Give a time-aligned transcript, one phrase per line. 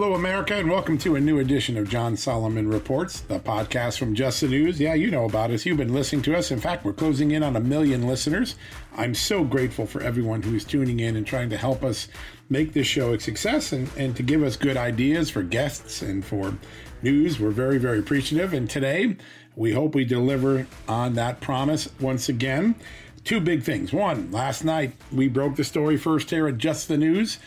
[0.00, 4.14] Hello, America, and welcome to a new edition of John Solomon Reports, the podcast from
[4.14, 4.78] Just the News.
[4.78, 5.66] Yeah, you know about us.
[5.66, 6.52] You've been listening to us.
[6.52, 8.54] In fact, we're closing in on a million listeners.
[8.96, 12.06] I'm so grateful for everyone who is tuning in and trying to help us
[12.48, 16.24] make this show a success and, and to give us good ideas for guests and
[16.24, 16.56] for
[17.02, 17.40] news.
[17.40, 18.52] We're very, very appreciative.
[18.52, 19.16] And today,
[19.56, 22.76] we hope we deliver on that promise once again.
[23.24, 23.92] Two big things.
[23.92, 27.40] One, last night we broke the story first here at Just the News.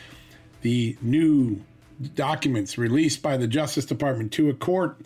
[0.63, 1.61] The new
[2.09, 5.01] documents released by the Justice Department to a court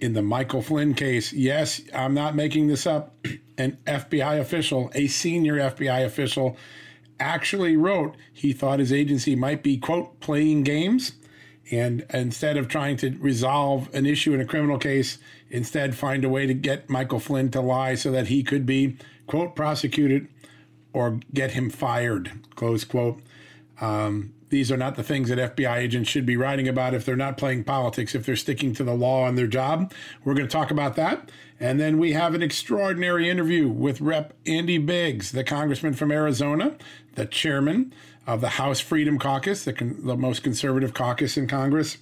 [0.00, 1.32] in the Michael Flynn case.
[1.32, 3.14] Yes, I'm not making this up.
[3.56, 6.56] An FBI official, a senior FBI official,
[7.20, 11.12] actually wrote he thought his agency might be, quote, playing games.
[11.70, 15.18] And instead of trying to resolve an issue in a criminal case,
[15.50, 18.96] instead find a way to get Michael Flynn to lie so that he could be,
[19.28, 20.26] quote, prosecuted
[20.92, 23.20] or get him fired, close quote.
[23.80, 27.16] Um, these are not the things that FBI agents should be writing about if they're
[27.16, 29.92] not playing politics, if they're sticking to the law on their job.
[30.24, 31.28] We're going to talk about that.
[31.58, 34.32] And then we have an extraordinary interview with Rep.
[34.46, 36.76] Andy Biggs, the congressman from Arizona,
[37.16, 37.92] the chairman
[38.28, 41.98] of the House Freedom Caucus, the, con- the most conservative caucus in Congress,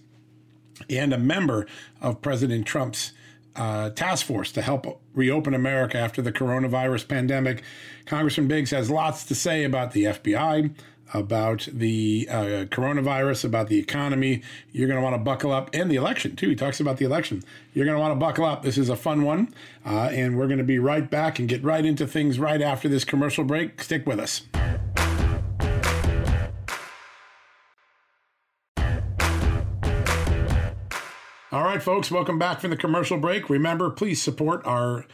[0.90, 1.66] and a member
[2.02, 3.12] of President Trump's
[3.56, 7.62] uh, task force to help reopen America after the coronavirus pandemic.
[8.04, 10.74] Congressman Biggs has lots to say about the FBI,
[11.14, 14.42] about the uh, coronavirus, about the economy.
[14.70, 16.50] You're going to want to buckle up, and the election, too.
[16.50, 17.42] He talks about the election.
[17.74, 18.62] You're going to want to buckle up.
[18.62, 19.54] This is a fun one.
[19.84, 22.88] Uh, and we're going to be right back and get right into things right after
[22.88, 23.82] this commercial break.
[23.82, 24.42] Stick with us.
[31.52, 33.50] All right, folks, welcome back from the commercial break.
[33.50, 35.04] Remember, please support our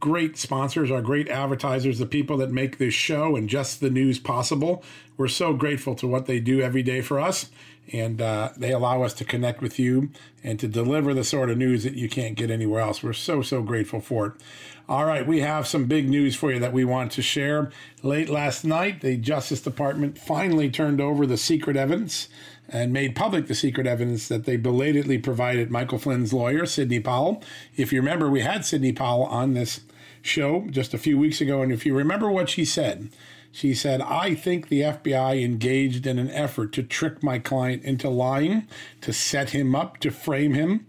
[0.00, 4.18] great sponsors, our great advertisers, the people that make this show and just the news
[4.18, 4.82] possible.
[5.16, 7.50] We're so grateful to what they do every day for us,
[7.92, 10.10] and uh, they allow us to connect with you
[10.42, 13.02] and to deliver the sort of news that you can't get anywhere else.
[13.02, 14.32] We're so, so grateful for it.
[14.88, 17.70] All right, we have some big news for you that we want to share.
[18.02, 22.28] Late last night, the Justice Department finally turned over the secret evidence
[22.68, 27.42] and made public the secret evidence that they belatedly provided Michael Flynn's lawyer, Sidney Powell.
[27.76, 29.80] If you remember, we had Sidney Powell on this
[30.22, 31.62] show just a few weeks ago.
[31.62, 33.10] And if you remember what she said,
[33.52, 38.08] she said, I think the FBI engaged in an effort to trick my client into
[38.08, 38.68] lying,
[39.00, 40.86] to set him up, to frame him.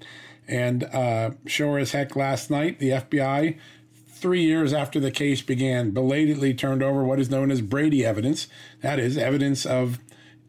[0.48, 3.58] And uh, sure as heck, last night, the FBI,
[4.08, 8.48] three years after the case began, belatedly turned over what is known as Brady evidence.
[8.82, 10.00] That is, evidence of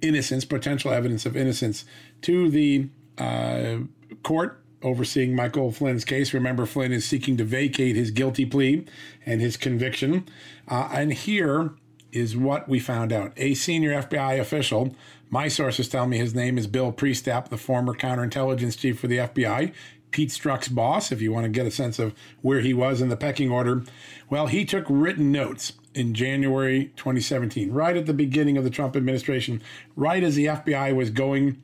[0.03, 1.87] innocence, potential evidence of innocence,
[2.23, 3.79] to the uh,
[4.23, 6.35] court overseeing Michael Flynn's case.
[6.35, 8.85] Remember, Flynn is seeking to vacate his guilty plea
[9.25, 10.29] and his conviction.
[10.69, 11.73] Uh, and here
[12.13, 13.33] is what we found out.
[13.37, 14.95] A senior FBI official,
[15.31, 19.19] my sources tell me his name is Bill Priestap, the former counterintelligence chief for the
[19.19, 19.73] FBI,
[20.11, 23.09] Pete Strzok's boss, if you want to get a sense of where he was in
[23.09, 23.83] the pecking order.
[24.29, 28.95] Well, he took written notes in January 2017, right at the beginning of the Trump
[28.95, 29.63] administration,
[29.97, 31.61] right as the FBI was going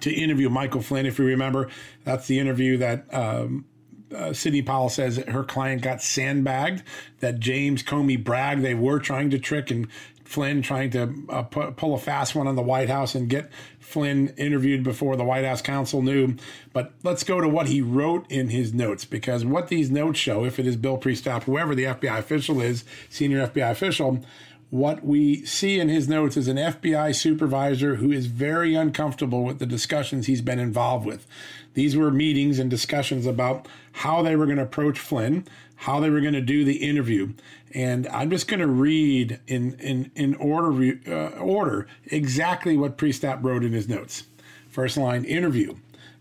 [0.00, 1.06] to interview Michael Flynn.
[1.06, 1.68] If you remember,
[2.04, 3.64] that's the interview that um,
[4.14, 6.82] uh, Sidney Powell says that her client got sandbagged,
[7.20, 9.88] that James Comey bragged they were trying to trick and
[10.24, 13.50] Flynn trying to uh, pu- pull a fast one on the White House and get
[13.80, 16.34] Flynn interviewed before the White House counsel knew.
[16.74, 20.44] But let's go to what he wrote in his notes because what these notes show,
[20.44, 24.22] if it is Bill Priestap, whoever the FBI official is, senior FBI official,
[24.70, 29.58] what we see in his notes is an FBI supervisor who is very uncomfortable with
[29.58, 31.26] the discussions he's been involved with.
[31.74, 36.10] These were meetings and discussions about how they were going to approach Flynn, how they
[36.10, 37.32] were going to do the interview.
[37.74, 43.42] And I'm just going to read in, in, in order, uh, order exactly what Priestap
[43.42, 44.24] wrote in his notes.
[44.68, 45.76] First line interview.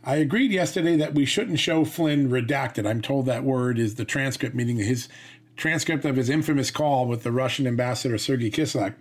[0.08, 2.88] I agreed yesterday that we shouldn't show Flynn redacted.
[2.88, 5.10] I'm told that word is the transcript, meaning his
[5.58, 8.96] transcript of his infamous call with the Russian ambassador Sergei Kislyak.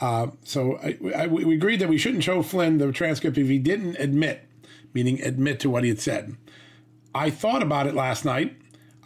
[0.00, 3.58] Uh, so I, I, we agreed that we shouldn't show Flynn the transcript if he
[3.58, 4.46] didn't admit,
[4.94, 6.36] meaning admit to what he had said.
[7.14, 8.56] I thought about it last night.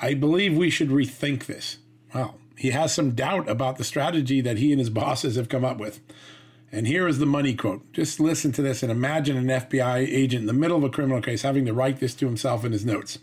[0.00, 1.78] I believe we should rethink this.
[2.14, 5.64] Well, he has some doubt about the strategy that he and his bosses have come
[5.64, 6.00] up with.
[6.70, 7.92] And here is the money quote.
[7.92, 11.20] Just listen to this and imagine an FBI agent in the middle of a criminal
[11.22, 13.18] case having to write this to himself in his notes.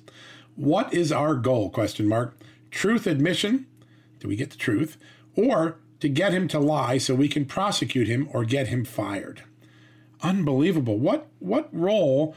[0.56, 1.70] What is our goal?
[1.70, 2.38] Question mark.
[2.72, 3.68] Truth admission?
[4.20, 4.98] Do we get the truth?
[5.36, 9.44] Or to get him to lie so we can prosecute him or get him fired.
[10.22, 10.98] Unbelievable.
[10.98, 12.36] What what role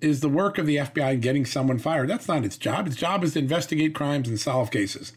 [0.00, 2.08] is the work of the FBI in getting someone fired?
[2.08, 2.86] That's not its job.
[2.86, 5.12] Its job is to investigate crimes and solve cases.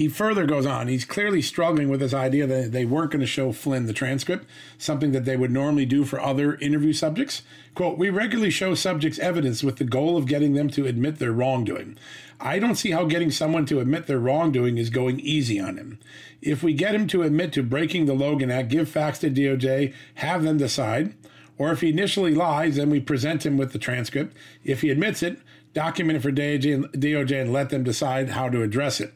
[0.00, 0.88] He further goes on.
[0.88, 4.46] He's clearly struggling with this idea that they weren't going to show Flynn the transcript,
[4.78, 7.42] something that they would normally do for other interview subjects.
[7.74, 11.32] Quote, We regularly show subjects evidence with the goal of getting them to admit their
[11.32, 11.98] wrongdoing.
[12.40, 15.98] I don't see how getting someone to admit their wrongdoing is going easy on him.
[16.40, 19.92] If we get him to admit to breaking the Logan Act, give facts to DOJ,
[20.14, 21.12] have them decide,
[21.58, 24.34] or if he initially lies, then we present him with the transcript.
[24.64, 25.40] If he admits it,
[25.74, 29.12] document it for DOJ and, let them decide how to address it.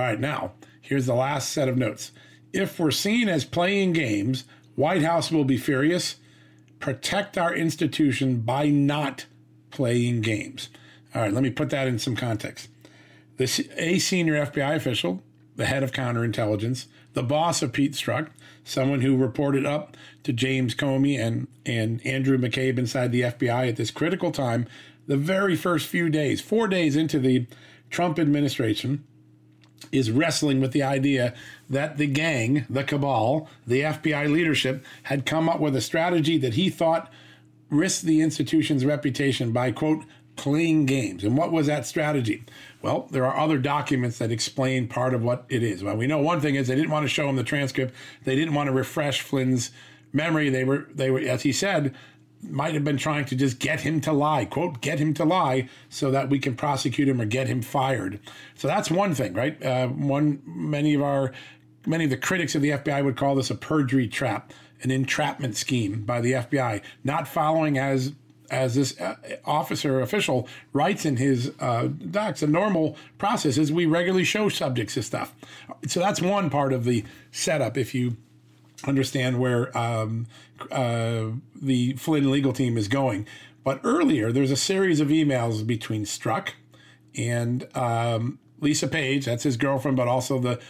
[0.00, 2.10] All right, now, here's the last set of notes.
[2.54, 4.44] If we're seen as playing games,
[4.74, 6.16] White House will be furious.
[6.78, 9.26] Protect our institution by not
[9.70, 10.70] playing games.
[11.14, 12.70] All right, let me put that in some context.
[13.36, 15.22] This a senior FBI official,
[15.56, 18.28] the head of counterintelligence, the boss of Pete Strzok,
[18.64, 23.76] someone who reported up to James Comey and, and Andrew McCabe inside the FBI at
[23.76, 24.66] this critical time,
[25.06, 27.46] the very first few days, four days into the
[27.90, 29.04] Trump administration,
[29.92, 31.34] is wrestling with the idea
[31.68, 36.54] that the gang, the cabal, the FBI leadership had come up with a strategy that
[36.54, 37.10] he thought
[37.70, 40.04] risked the institution's reputation by, quote,
[40.36, 41.22] playing games.
[41.24, 42.44] And what was that strategy?
[42.82, 45.82] Well, there are other documents that explain part of what it is.
[45.82, 47.94] Well, we know one thing is they didn't want to show him the transcript.
[48.24, 49.70] They didn't want to refresh Flynn's
[50.12, 50.48] memory.
[50.48, 51.94] They were, they were, as he said,
[52.42, 55.68] might have been trying to just get him to lie, quote, get him to lie
[55.88, 58.18] so that we can prosecute him or get him fired.
[58.54, 59.62] So that's one thing, right?
[59.62, 61.32] Uh, one, many of our,
[61.86, 64.52] many of the critics of the FBI would call this a perjury trap,
[64.82, 68.12] an entrapment scheme by the FBI, not following as
[68.50, 69.14] as this uh,
[69.44, 74.96] officer official writes in his uh, docs, a normal process is we regularly show subjects
[74.96, 75.32] this stuff.
[75.86, 77.78] So that's one part of the setup.
[77.78, 78.16] If you
[78.84, 80.26] understand where um,
[80.70, 83.26] uh, the Flynn legal team is going.
[83.64, 86.50] But earlier, there's a series of emails between Strzok
[87.16, 90.60] and um, Lisa Page, that's his girlfriend, but also the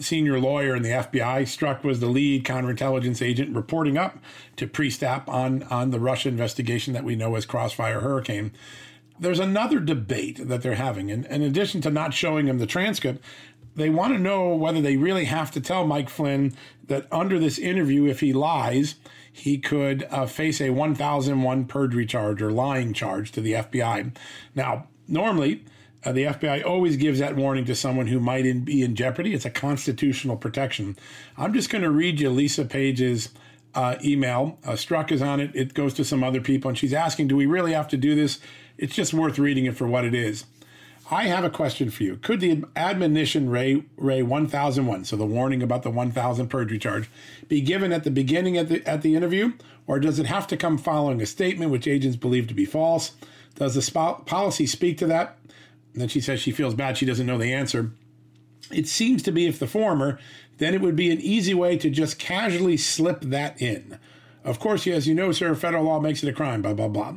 [0.00, 1.42] senior lawyer in the FBI.
[1.42, 4.18] Strzok was the lead counterintelligence agent reporting up
[4.56, 8.52] to Priestap on, on the Russia investigation that we know as Crossfire Hurricane.
[9.18, 11.10] There's another debate that they're having.
[11.10, 13.22] And in addition to not showing him the transcript,
[13.76, 16.54] they want to know whether they really have to tell Mike Flynn
[16.86, 18.96] that under this interview, if he lies,
[19.32, 24.14] he could uh, face a 1001 perjury charge or lying charge to the FBI.
[24.54, 25.64] Now, normally,
[26.04, 29.34] uh, the FBI always gives that warning to someone who might in, be in jeopardy.
[29.34, 30.96] It's a constitutional protection.
[31.36, 33.30] I'm just going to read you Lisa Page's
[33.74, 34.58] uh, email.
[34.64, 35.50] Uh, Strzok is on it.
[35.54, 38.14] It goes to some other people, and she's asking, Do we really have to do
[38.14, 38.40] this?
[38.78, 40.44] It's just worth reading it for what it is.
[41.12, 42.16] I have a question for you.
[42.16, 47.10] Could the admonition Ray Ray 1001, so the warning about the 1000 perjury charge,
[47.48, 49.52] be given at the beginning at the at the interview,
[49.88, 53.12] or does it have to come following a statement which agents believe to be false?
[53.56, 55.36] Does the policy speak to that?
[55.92, 56.96] And then she says she feels bad.
[56.96, 57.90] She doesn't know the answer.
[58.70, 60.20] It seems to be if the former,
[60.58, 63.98] then it would be an easy way to just casually slip that in.
[64.44, 66.62] Of course, as you know, sir, federal law makes it a crime.
[66.62, 67.16] Blah blah blah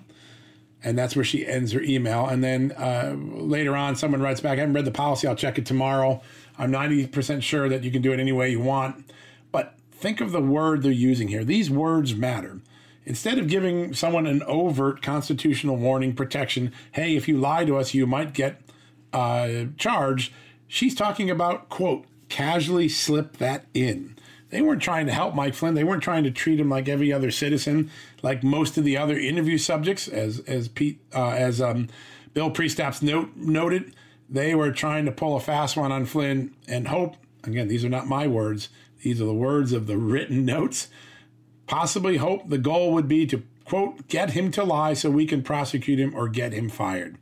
[0.83, 2.27] and that's where she ends her email.
[2.27, 5.57] And then uh, later on, someone writes back, I haven't read the policy, I'll check
[5.57, 6.21] it tomorrow.
[6.57, 9.09] I'm 90% sure that you can do it any way you want.
[9.51, 11.43] But think of the word they're using here.
[11.43, 12.59] These words matter.
[13.05, 17.93] Instead of giving someone an overt constitutional warning protection, hey, if you lie to us,
[17.93, 18.61] you might get
[19.11, 20.33] uh, charged,
[20.67, 24.15] she's talking about, quote, casually slip that in.
[24.53, 25.74] They weren't trying to help Mike Flynn.
[25.74, 27.89] They weren't trying to treat him like every other citizen,
[28.22, 31.89] like most of the other interview subjects, as as Pete uh, as um,
[32.33, 33.95] Bill Priestap's note noted.
[34.29, 37.89] They were trying to pull a fast one on Flynn and hope again, these are
[37.89, 38.69] not my words,
[39.01, 40.88] these are the words of the written notes,
[41.67, 45.43] possibly hope the goal would be to, quote, get him to lie so we can
[45.43, 47.17] prosecute him or get him fired.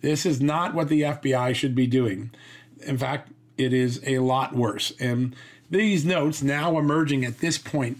[0.00, 2.30] This is not what the FBI should be doing.
[2.86, 4.92] In fact, it is a lot worse.
[5.00, 5.34] And
[5.70, 7.98] these notes now emerging at this point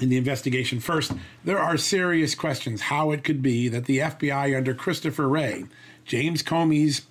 [0.00, 0.80] in the investigation.
[0.80, 1.12] First,
[1.44, 5.64] there are serious questions how it could be that the FBI under Christopher Wray,
[6.04, 7.02] James Comey's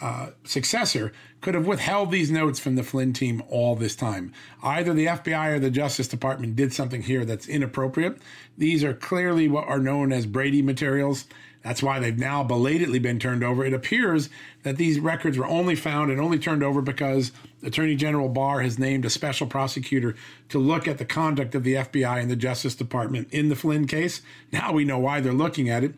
[0.00, 4.32] uh, successor, could have withheld these notes from the Flynn team all this time.
[4.62, 8.16] Either the FBI or the Justice Department did something here that's inappropriate.
[8.56, 11.26] These are clearly what are known as Brady materials.
[11.64, 13.64] That's why they've now belatedly been turned over.
[13.64, 14.28] It appears
[14.64, 18.78] that these records were only found and only turned over because Attorney General Barr has
[18.78, 20.14] named a special prosecutor
[20.50, 23.86] to look at the conduct of the FBI and the Justice Department in the Flynn
[23.86, 24.20] case.
[24.52, 25.94] Now we know why they're looking at it.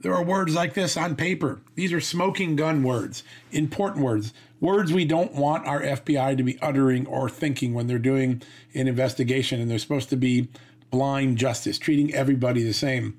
[0.00, 1.60] There are words like this on paper.
[1.74, 6.60] These are smoking gun words, important words, words we don't want our FBI to be
[6.62, 8.40] uttering or thinking when they're doing
[8.72, 10.46] an investigation and they're supposed to be
[10.92, 13.18] blind justice, treating everybody the same.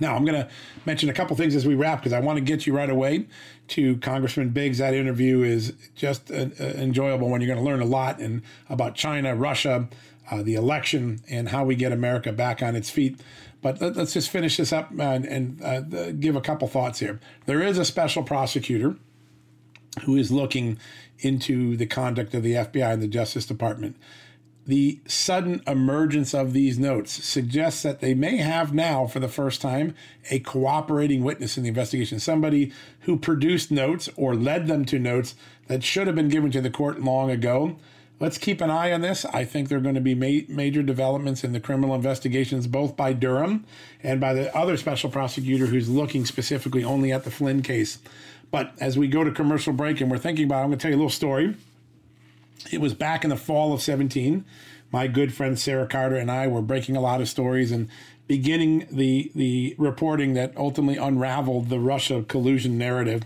[0.00, 0.48] Now, I'm going to
[0.86, 3.26] mention a couple things as we wrap because I want to get you right away
[3.68, 4.78] to Congressman Biggs.
[4.78, 8.42] That interview is just uh, uh enjoyable when you're going to learn a lot and
[8.68, 9.88] about China, Russia,
[10.30, 13.20] uh, the election, and how we get America back on its feet.
[13.62, 17.20] But let, us just finish this up and, and uh, give a couple thoughts here.
[17.46, 18.96] There is a special prosecutor
[20.02, 20.78] who is looking
[21.20, 23.96] into the conduct of the FBI and the Justice Department
[24.66, 29.60] the sudden emergence of these notes suggests that they may have now, for the first
[29.60, 29.94] time,
[30.30, 35.34] a cooperating witness in the investigation, somebody who produced notes or led them to notes
[35.66, 37.76] that should have been given to the court long ago.
[38.20, 39.26] Let's keep an eye on this.
[39.26, 42.96] I think there are going to be ma- major developments in the criminal investigations, both
[42.96, 43.66] by Durham
[44.02, 47.98] and by the other special prosecutor who's looking specifically only at the Flynn case.
[48.50, 50.82] But as we go to commercial break and we're thinking about, it, I'm going to
[50.82, 51.54] tell you a little story
[52.70, 54.44] it was back in the fall of 17.
[54.90, 57.88] My good friend Sarah Carter and I were breaking a lot of stories and
[58.26, 63.22] beginning the the reporting that ultimately unraveled the Russia collusion narrative.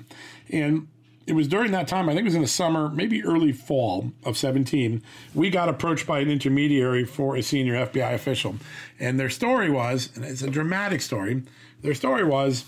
[0.50, 0.88] And
[1.26, 4.12] it was during that time, I think it was in the summer, maybe early fall
[4.25, 5.02] of 17,
[5.35, 8.57] we got approached by an intermediary for a senior FBI official.
[8.99, 11.42] And their story was, and it's a dramatic story,
[11.83, 12.64] their story was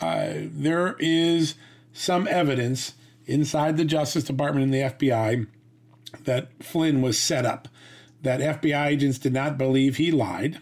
[0.00, 1.56] uh, there is
[1.92, 2.94] some evidence
[3.26, 5.46] inside the Justice Department and the FBI
[6.24, 7.68] that Flynn was set up,
[8.22, 10.58] that FBI agents did not believe he lied,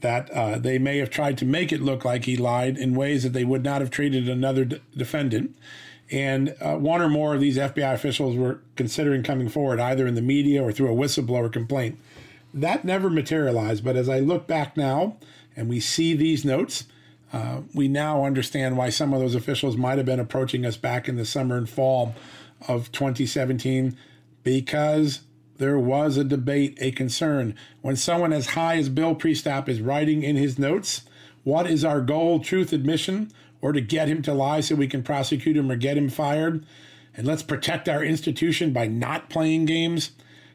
[0.00, 3.22] that uh, they may have tried to make it look like he lied in ways
[3.22, 5.56] that they would not have treated another d- defendant.
[6.10, 10.14] And uh, one or more of these FBI officials were considering coming forward either in
[10.14, 11.98] the media or through a whistleblower complaint.
[12.52, 13.82] That never materialized.
[13.82, 15.16] But as I look back now
[15.56, 16.84] and we see these notes,
[17.34, 21.08] uh, we now understand why some of those officials might have been approaching us back
[21.08, 22.14] in the summer and fall
[22.68, 23.96] of 2017
[24.44, 25.22] because
[25.56, 27.56] there was a debate, a concern.
[27.82, 31.02] When someone as high as Bill Priestap is writing in his notes,
[31.42, 35.02] what is our goal, truth admission, or to get him to lie so we can
[35.02, 36.64] prosecute him or get him fired?
[37.16, 40.12] And let's protect our institution by not playing games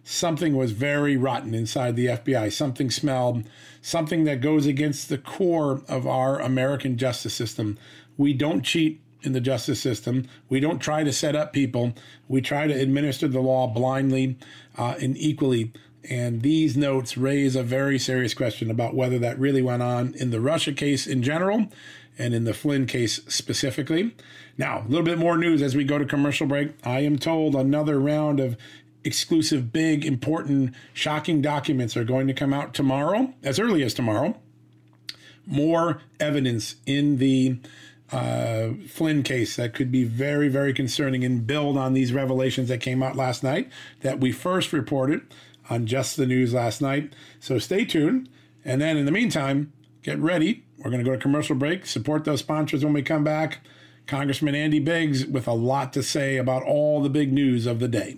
[0.10, 2.52] something was very rotten inside the FBI.
[2.52, 3.44] Something smelled,
[3.80, 7.78] something that goes against the core of our American justice system.
[8.18, 10.28] We don't cheat in the justice system.
[10.50, 11.94] We don't try to set up people.
[12.28, 14.40] We try to administer the law blindly
[14.78, 15.74] uh, and equally.
[16.10, 20.32] And these notes raise a very serious question about whether that really went on in
[20.32, 21.68] the Russia case in general
[22.18, 24.16] and in the Flynn case specifically.
[24.58, 26.72] Now, a little bit more news as we go to commercial break.
[26.84, 28.58] I am told another round of
[29.10, 34.38] exclusive, big, important, shocking documents are going to come out tomorrow, as early as tomorrow.
[35.48, 37.58] More evidence in the
[38.12, 42.82] uh, Flynn case that could be very, very concerning and build on these revelations that
[42.82, 45.22] came out last night that we first reported
[45.72, 47.14] on Just the News last night.
[47.40, 48.30] So stay tuned.
[48.64, 49.74] And then in the meantime,
[50.04, 50.66] get ready.
[50.78, 53.62] We're going to go to commercial break, support those sponsors when we come back.
[54.06, 57.88] Congressman Andy Biggs with a lot to say about all the big news of the
[57.88, 58.18] day.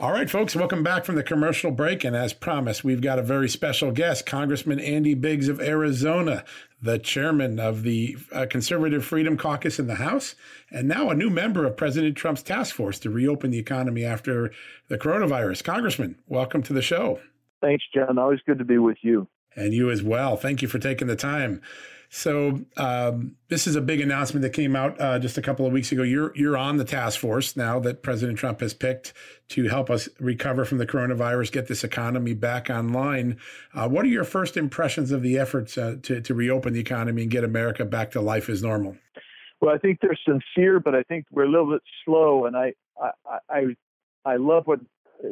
[0.00, 2.02] All right, folks, welcome back from the commercial break.
[2.02, 6.44] And as promised, we've got a very special guest, Congressman Andy Biggs of Arizona,
[6.82, 10.34] the chairman of the uh, Conservative Freedom Caucus in the House,
[10.68, 14.52] and now a new member of President Trump's task force to reopen the economy after
[14.88, 15.62] the coronavirus.
[15.62, 17.20] Congressman, welcome to the show.
[17.60, 18.18] Thanks, John.
[18.18, 19.28] Always good to be with you.
[19.54, 20.36] And you as well.
[20.36, 21.62] Thank you for taking the time.
[22.16, 25.72] So um, this is a big announcement that came out uh, just a couple of
[25.72, 26.04] weeks ago.
[26.04, 29.12] You're you're on the task force now that President Trump has picked
[29.48, 33.36] to help us recover from the coronavirus, get this economy back online.
[33.74, 37.22] Uh, what are your first impressions of the efforts uh, to to reopen the economy
[37.22, 38.96] and get America back to life as normal?
[39.60, 42.46] Well, I think they're sincere, but I think we're a little bit slow.
[42.46, 43.64] And I I I,
[44.24, 44.78] I love what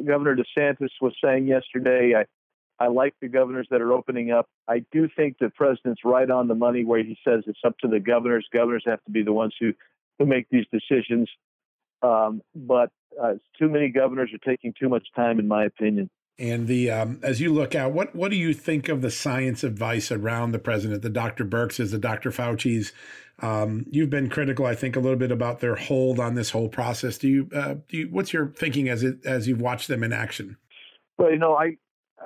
[0.05, 2.11] Governor DeSantis was saying yesterday.
[2.13, 2.25] I
[2.79, 4.47] I like the governors that are opening up.
[4.67, 7.87] I do think the president's right on the money where he says it's up to
[7.87, 8.47] the governors.
[8.53, 9.73] Governors have to be the ones who,
[10.19, 11.29] who make these decisions.
[12.01, 16.09] Um, but uh, too many governors are taking too much time, in my opinion.
[16.39, 19.63] And the um, as you look out, what what do you think of the science
[19.63, 21.45] advice around the president, the Dr.
[21.45, 22.31] Birx's, the Dr.
[22.31, 22.91] Fauci's?
[23.39, 26.69] Um, you've been critical, I think, a little bit about their hold on this whole
[26.69, 27.17] process.
[27.17, 30.11] Do you, uh, do you what's your thinking as it as you've watched them in
[30.11, 30.57] action?
[31.19, 31.77] Well, you know, I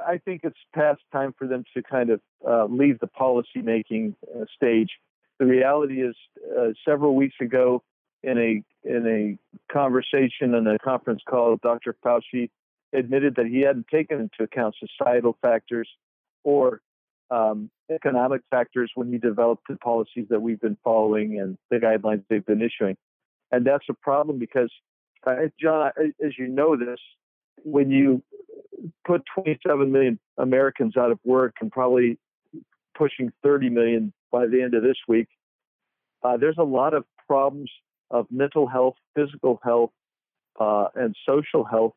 [0.05, 4.15] I think it's past time for them to kind of uh, leave the policy making
[4.35, 4.89] uh, stage.
[5.39, 6.15] The reality is,
[6.57, 7.83] uh, several weeks ago,
[8.23, 11.95] in a in a conversation in a conference call, Dr.
[12.03, 12.49] Fauci
[12.93, 15.87] admitted that he hadn't taken into account societal factors
[16.43, 16.81] or
[17.29, 22.23] um, economic factors when he developed the policies that we've been following and the guidelines
[22.29, 22.95] they've been issuing.
[23.51, 24.71] And that's a problem because,
[25.25, 25.91] uh, John,
[26.23, 26.99] as you know this,
[27.63, 28.23] when you
[29.05, 32.17] put 27 million Americans out of work and probably
[32.95, 35.27] pushing 30 million by the end of this week,
[36.23, 37.71] uh, there's a lot of problems
[38.09, 39.91] of mental health, physical health,
[40.59, 41.93] uh, and social health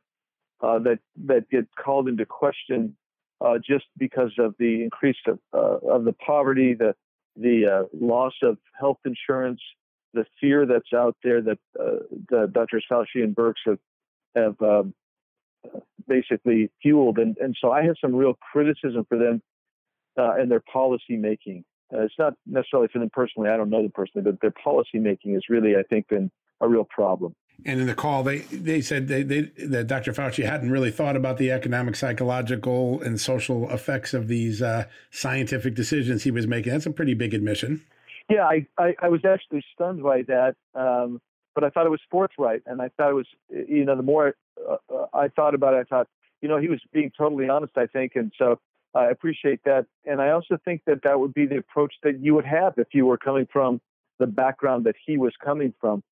[0.60, 2.94] uh, that that get called into question
[3.40, 6.94] uh, just because of the increase of, uh, of the poverty, the
[7.36, 9.60] the uh, loss of health insurance,
[10.12, 12.84] the fear that's out there that the Drs.
[12.90, 13.78] Fauci and Birx have
[14.36, 14.94] have um,
[16.08, 17.18] basically fueled.
[17.18, 19.42] And, and so I have some real criticism for them
[20.18, 21.64] uh, and their policy making.
[21.92, 23.50] Uh, it's not necessarily for them personally.
[23.50, 26.68] I don't know them personally, but their policy making has really, I think, been a
[26.68, 27.34] real problem.
[27.66, 30.12] And in the call, they they said they, they that Dr.
[30.12, 35.74] Fauci hadn't really thought about the economic, psychological, and social effects of these uh, scientific
[35.74, 36.72] decisions he was making.
[36.72, 37.82] That's a pretty big admission.
[38.30, 40.54] Yeah, I, I, I was actually stunned by that.
[40.74, 41.20] Um,
[41.54, 44.34] but I thought it was forthright, and I thought it was, you know, the more
[44.68, 46.08] uh, uh, I thought about it, I thought,
[46.40, 48.58] you know, he was being totally honest, I think, and so
[48.94, 49.86] I appreciate that.
[50.04, 52.88] And I also think that that would be the approach that you would have if
[52.92, 53.80] you were coming from
[54.18, 56.02] the background that he was coming from.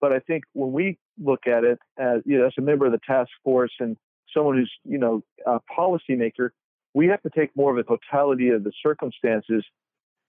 [0.00, 2.92] But I think when we look at it as, you know, as a member of
[2.92, 3.96] the task force and
[4.32, 6.50] someone who's, you know, a policymaker,
[6.94, 9.64] we have to take more of a totality of the circumstances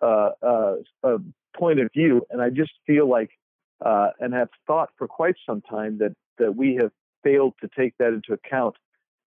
[0.01, 1.17] uh, uh, uh,
[1.55, 2.25] point of view.
[2.29, 3.32] And I just feel like
[3.86, 6.92] uh, and have thought for quite some time that, that we have
[7.24, 8.76] failed to take that into account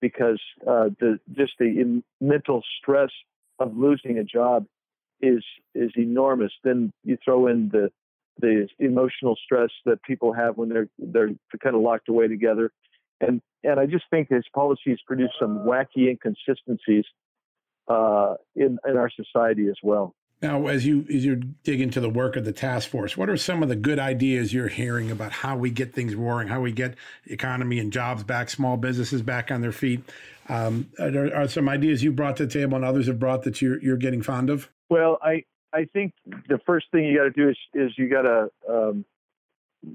[0.01, 3.11] because uh, the just the mental stress
[3.59, 4.67] of losing a job
[5.21, 6.53] is is enormous.
[6.65, 7.91] Then you throw in the
[8.38, 11.31] the emotional stress that people have when they're they're
[11.62, 12.73] kind of locked away together,
[13.21, 17.05] and and I just think his policies produce some wacky inconsistencies
[17.88, 20.15] uh, in in our society as well.
[20.42, 23.37] Now, as you as you dig into the work of the task force, what are
[23.37, 26.72] some of the good ideas you're hearing about how we get things roaring, how we
[26.72, 30.02] get economy and jobs back, small businesses back on their feet?
[30.48, 33.62] Um, are, are some ideas you brought to the table and others have brought that
[33.62, 34.68] you're you're getting fond of?
[34.90, 36.12] Well, I I think
[36.48, 39.05] the first thing you got to do is is you got to um,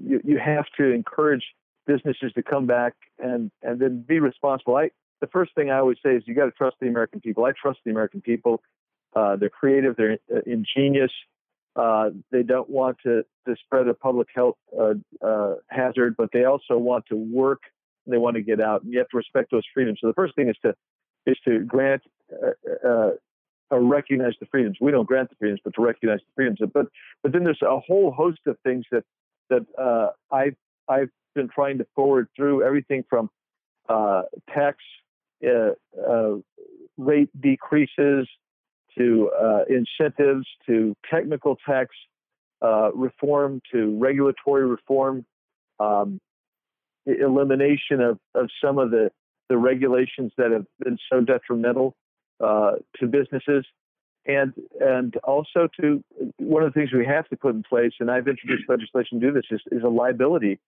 [0.02, 1.44] you you have to encourage
[1.86, 4.76] businesses to come back and and then be responsible.
[4.76, 7.44] I the first thing I always say is you got to trust the American people.
[7.44, 8.62] I trust the American people.
[9.18, 11.10] Uh, they're creative, they're uh, ingenious.
[11.74, 16.44] Uh, they don't want to, to spread a public health uh, uh, hazard, but they
[16.44, 17.62] also want to work.
[18.06, 19.98] They want to get out, and you have to respect those freedoms.
[20.00, 20.74] So the first thing is to
[21.26, 22.02] is to grant
[23.70, 24.78] or recognize the freedoms.
[24.80, 26.58] We don't grant the freedoms, but to recognize the freedoms.
[26.72, 26.86] But
[27.22, 29.04] but then there's a whole host of things that
[29.50, 30.56] that uh, I've
[30.88, 33.28] I've been trying to forward through everything from
[33.88, 34.22] uh,
[34.54, 34.78] tax
[35.44, 36.36] uh, uh
[36.96, 38.26] rate decreases
[38.96, 41.90] to uh, incentives to technical tax
[42.62, 45.24] uh, reform to regulatory reform,
[45.78, 46.20] um,
[47.06, 49.10] elimination of, of some of the,
[49.48, 51.94] the regulations that have been so detrimental
[52.40, 53.64] uh, to businesses,
[54.26, 56.02] and and also to
[56.38, 59.26] one of the things we have to put in place, and I've introduced legislation to
[59.26, 60.58] do this, is, is a liability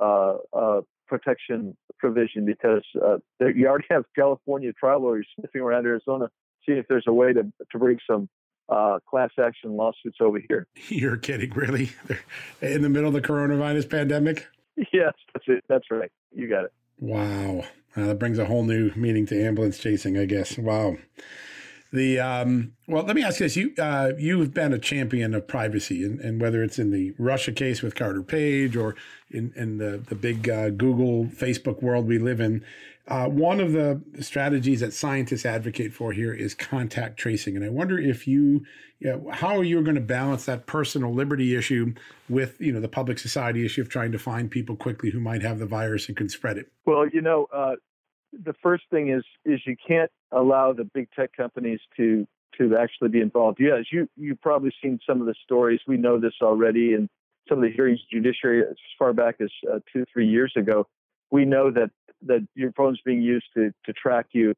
[0.00, 6.28] uh, uh, protection provision because uh, you already have California trial lawyers sniffing around Arizona,
[6.66, 8.28] seeing if there's a way to to bring some
[8.68, 10.66] uh, class action lawsuits over here.
[10.88, 11.90] You're kidding, really?
[12.60, 14.46] In the middle of the coronavirus pandemic?
[14.92, 15.64] Yes, that's it.
[15.68, 16.10] That's right.
[16.34, 16.72] You got it.
[16.98, 17.64] Wow.
[17.96, 20.58] Uh, that brings a whole new meaning to ambulance chasing, I guess.
[20.58, 20.96] Wow.
[21.92, 25.46] The um, well, let me ask you this: you uh, you've been a champion of
[25.46, 28.96] privacy, and, and whether it's in the Russia case with Carter Page or
[29.30, 32.64] in, in the the big uh, Google Facebook world we live in,
[33.08, 37.68] uh, one of the strategies that scientists advocate for here is contact tracing, and I
[37.68, 38.64] wonder if you,
[38.98, 41.94] you know, how are you're going to balance that personal liberty issue
[42.28, 45.42] with you know the public society issue of trying to find people quickly who might
[45.42, 46.72] have the virus and can spread it.
[46.84, 47.76] Well, you know, uh,
[48.32, 52.26] the first thing is is you can't allow the big tech companies to
[52.58, 53.58] to actually be involved.
[53.60, 55.80] Yes, you you've probably seen some of the stories.
[55.86, 57.08] We know this already, and
[57.48, 60.88] some of the hearings judiciary as far back as uh, two three years ago.
[61.30, 61.90] We know that
[62.22, 64.54] that your phone's being used to to track you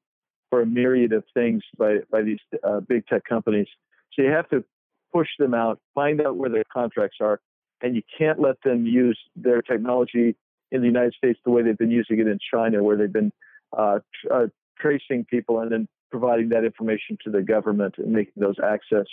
[0.50, 3.68] for a myriad of things by by these uh, big tech companies.
[4.14, 4.64] So you have to
[5.12, 7.40] push them out, find out where their contracts are,
[7.82, 10.36] and you can't let them use their technology
[10.70, 13.32] in the United States the way they've been using it in China, where they've been
[13.76, 14.46] uh, tr- uh,
[14.78, 19.06] tracing people and then providing that information to the government and making those access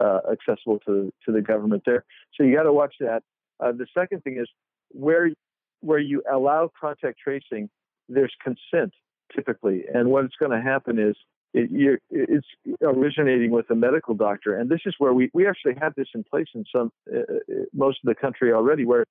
[0.00, 2.04] uh, accessible to to the government there.
[2.34, 3.22] So you got to watch that.
[3.58, 4.48] Uh, the second thing is
[4.90, 5.30] where
[5.80, 7.68] where you allow contact tracing,
[8.10, 8.92] there's consent
[9.34, 11.16] typically, and what's going to happen is
[11.52, 12.46] it, it's
[12.82, 16.24] originating with a medical doctor, and this is where we we actually have this in
[16.24, 19.04] place in some uh, uh most of the country already, where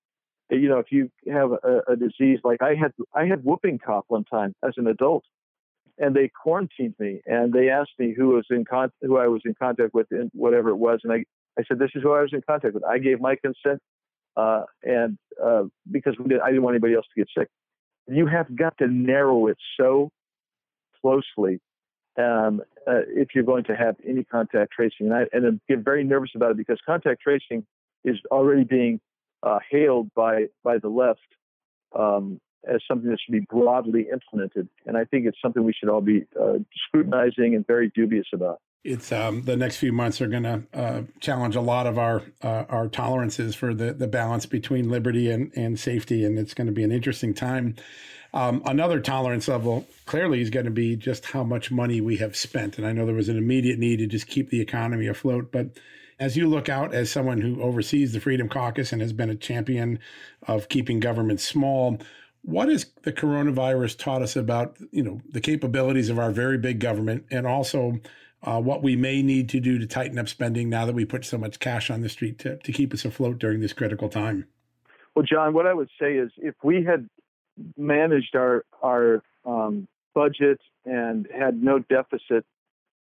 [0.49, 4.05] you know, if you have a, a, disease like I had, I had whooping cough
[4.07, 5.23] one time as an adult,
[5.97, 9.41] and they quarantined me and they asked me who was in con- who I was
[9.45, 11.23] in contact with, and whatever it was, and I,
[11.59, 12.83] I said this is who I was in contact with.
[12.83, 13.81] I gave my consent,
[14.37, 17.47] uh, and uh, because did, I didn't want anybody else to get sick.
[18.09, 20.11] You have got to narrow it so
[21.01, 21.59] closely
[22.17, 25.83] um, uh, if you're going to have any contact tracing, and I and I get
[25.83, 27.65] very nervous about it because contact tracing
[28.03, 28.99] is already being
[29.43, 31.19] uh, hailed by by the left
[31.97, 35.89] um, as something that should be broadly implemented, and I think it's something we should
[35.89, 38.59] all be uh, scrutinizing and very dubious about.
[38.83, 42.23] It's um, the next few months are going to uh, challenge a lot of our
[42.41, 46.67] uh, our tolerances for the the balance between liberty and and safety, and it's going
[46.67, 47.75] to be an interesting time.
[48.33, 52.37] Um, another tolerance level clearly is going to be just how much money we have
[52.37, 55.51] spent, and I know there was an immediate need to just keep the economy afloat,
[55.51, 55.77] but
[56.19, 59.35] as you look out as someone who oversees the Freedom Caucus and has been a
[59.35, 59.99] champion
[60.47, 61.97] of keeping government small,
[62.43, 66.79] what has the coronavirus taught us about you know the capabilities of our very big
[66.79, 67.99] government and also
[68.43, 71.25] uh, what we may need to do to tighten up spending now that we put
[71.25, 74.47] so much cash on the street to, to keep us afloat during this critical time?
[75.15, 77.09] Well, John, what I would say is if we had
[77.77, 82.45] managed our our um, budget and had no deficit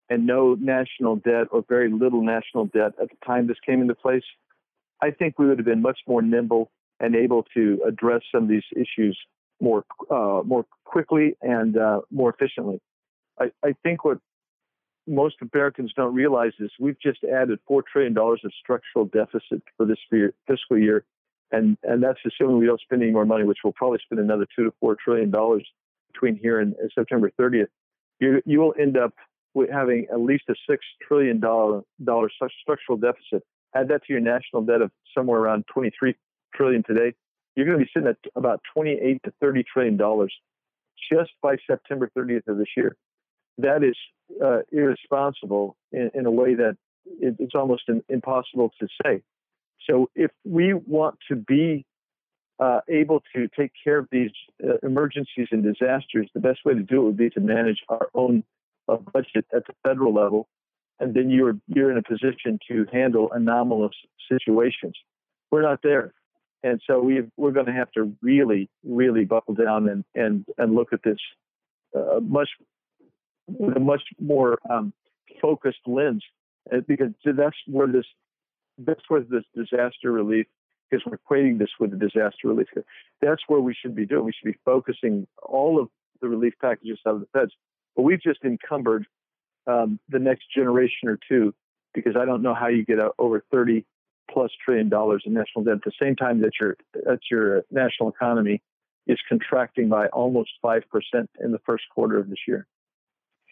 [0.10, 3.96] and no national debt or very little national debt at the time this came into
[3.96, 4.24] place,
[5.02, 8.50] I think we would have been much more nimble and able to address some of
[8.50, 9.18] these issues
[9.62, 12.80] more uh, more quickly and uh, more efficiently.
[13.40, 14.20] I, I, think what
[15.08, 19.86] most Americans don't realize is we've just added four trillion dollars of structural deficit for
[19.86, 20.00] this
[20.48, 21.06] fiscal year,
[21.52, 24.48] and and that's assuming we don't spend any more money, which we'll probably spend another
[24.56, 25.68] two to four trillion dollars
[26.12, 27.68] between here and, and September 30th.
[28.20, 29.14] You you will end up
[29.72, 32.30] having at least a six trillion dollar dollar
[32.62, 33.44] structural deficit.
[33.76, 36.16] Add that to your national debt of somewhere around 23
[36.54, 37.14] trillion today.
[37.56, 40.34] You're going to be sitting at about 28 to 30 trillion dollars
[41.12, 42.96] just by September 30th of this year.
[43.58, 43.96] That is
[44.44, 46.78] uh, irresponsible in, in, a way that
[47.22, 49.22] it, it's almost in, impossible to say.
[49.90, 51.86] So if we want to be
[52.60, 54.32] uh, able to take care of these
[54.64, 58.10] uh, emergencies and disasters, the best way to do it would be to manage our
[58.14, 58.44] own
[58.88, 60.48] a budget at the federal level,
[61.00, 63.96] and then you're you're in a position to handle anomalous
[64.32, 64.96] situations.
[65.52, 66.14] We're not there,
[66.64, 70.76] and so we we're going to have to really really buckle down and and and
[70.76, 71.18] look at this
[71.96, 72.50] uh, much
[73.48, 74.94] with a much more um,
[75.42, 76.24] focused lens,
[76.74, 78.06] uh, because that's where this
[78.78, 80.48] that's where this disaster relief
[80.90, 82.68] because we're equating this with the disaster relief.
[83.22, 84.26] That's where we should be doing.
[84.26, 85.90] We should be focusing all of
[86.22, 87.52] the relief packages out of the feds.
[87.96, 89.06] But we've just encumbered
[89.68, 91.54] um, the next generation or two
[91.94, 93.86] because I don't know how you get over 30
[94.32, 98.10] plus trillion dollars in national debt at the same time that your that your national
[98.10, 98.62] economy
[99.08, 102.68] is contracting by almost five percent in the first quarter of this year.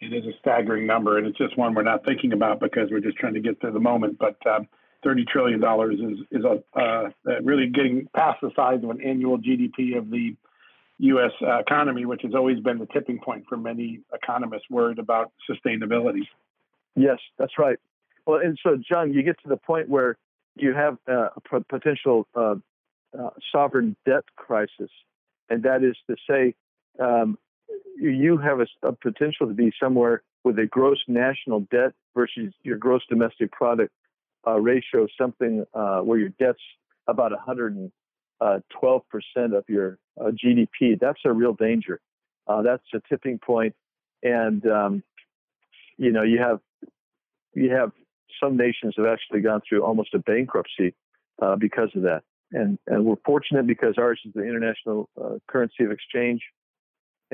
[0.00, 3.00] It is a staggering number, and it's just one we're not thinking about because we're
[3.00, 4.18] just trying to get through the moment.
[4.18, 4.68] But um,
[5.02, 7.10] thirty trillion dollars is is a uh,
[7.42, 10.36] really getting past the size of an annual GDP of the
[10.98, 11.32] U.S.
[11.40, 16.22] Uh, economy, which has always been the tipping point for many economists worried about sustainability.
[16.96, 17.78] Yes, that's right.
[18.26, 20.16] Well, and so John, you get to the point where
[20.56, 22.54] you have uh, a potential uh,
[23.18, 24.90] uh, sovereign debt crisis,
[25.50, 26.54] and that is to say,
[27.00, 27.38] um,
[27.96, 32.76] you have a, a, potential to be somewhere with a gross national debt versus your
[32.76, 33.92] gross domestic product
[34.46, 36.58] uh, ratio, something uh, where your debt's
[37.06, 37.90] about 112%
[38.42, 40.98] of your uh, GDP.
[41.00, 42.00] That's a real danger.
[42.46, 43.74] that's a tipping point.
[44.22, 45.02] and um,
[45.96, 46.58] you know you have
[47.54, 47.92] you have
[48.42, 50.94] some nations have actually gone through almost a bankruptcy
[51.40, 52.22] uh, because of that.
[52.52, 56.40] And, and we're fortunate because ours is the international uh, currency of exchange,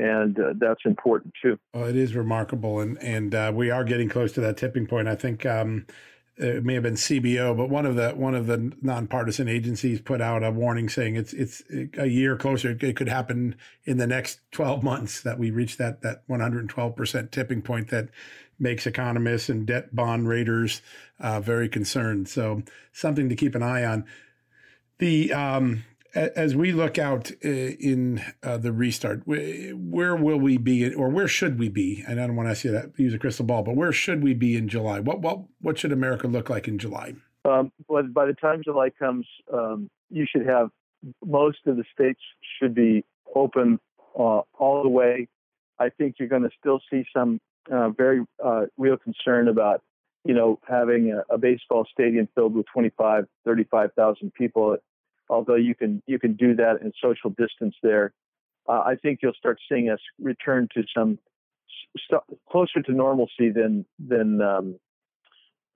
[0.01, 1.59] and uh, that's important too.
[1.75, 5.09] Well, it is remarkable, and and uh, we are getting close to that tipping point.
[5.09, 5.87] I think um,
[6.37, 10.23] it may have been CBO, but one of the one of the nonpartisan agencies put
[10.23, 11.63] out a warning saying it's it's
[11.99, 12.71] a year closer.
[12.71, 17.31] It could happen in the next 12 months that we reach that that 112 percent
[17.31, 18.09] tipping point that
[18.59, 20.81] makes economists and debt bond raters
[21.19, 22.29] uh, very concerned.
[22.29, 24.07] So something to keep an eye on.
[24.99, 30.93] The um, as we look out uh, in uh, the restart, where will we be,
[30.95, 32.05] or where should we be?
[32.07, 34.35] And I don't want to say that use a crystal ball, but where should we
[34.35, 35.01] be in July?
[35.01, 37.15] What what what should America look like in July?
[37.45, 40.71] Um, but by the time July comes, um, you should have
[41.25, 42.21] most of the states
[42.59, 43.79] should be open
[44.19, 45.29] uh, all the way.
[45.79, 47.41] I think you're going to still see some
[47.73, 49.83] uh, very uh, real concern about,
[50.25, 54.77] you know, having a, a, baseball stadium filled with 25, 35,000 people.
[55.31, 58.13] Although you can you can do that and social distance there,
[58.69, 61.19] uh, I think you'll start seeing us return to some
[61.97, 64.79] st- closer to normalcy than than um,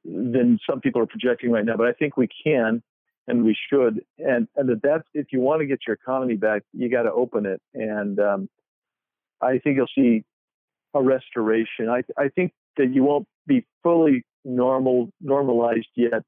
[0.04, 1.76] than some people are projecting right now.
[1.76, 2.82] But I think we can
[3.26, 4.04] and we should.
[4.18, 7.12] And and that that's if you want to get your economy back, you got to
[7.12, 7.60] open it.
[7.74, 8.48] And um,
[9.40, 10.24] I think you'll see
[10.94, 11.88] a restoration.
[11.88, 16.22] I, I think that you won't be fully normal normalized yet.